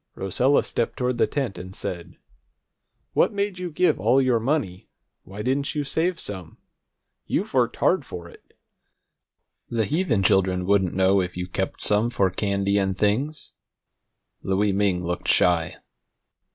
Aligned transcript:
Rosella 0.15 0.63
stepped 0.63 0.97
toward 0.97 1.19
the 1.19 1.27
tent, 1.27 1.59
and 1.59 1.75
said: 1.75 2.17
"What 3.13 3.31
made 3.33 3.59
you 3.59 3.69
give 3.69 3.99
all 3.99 4.19
your 4.19 4.39
money? 4.39 4.89
Why 5.25 5.43
didn't 5.43 5.75
you 5.75 5.83
save 5.83 6.19
some? 6.19 6.57
You've 7.27 7.53
worked 7.53 7.75
hard 7.75 8.03
for 8.03 8.27
it. 8.27 8.55
The 9.69 9.85
heathen 9.85 10.23
children 10.23 10.65
wouldn't 10.65 10.95
know 10.95 11.21
if 11.21 11.37
you 11.37 11.45
kept 11.47 11.83
some 11.83 12.09
for 12.09 12.31
candy 12.31 12.79
and 12.79 12.97
things." 12.97 13.51
Louie 14.41 14.71
Ming 14.71 15.05
looked 15.05 15.27
shy. 15.27 15.77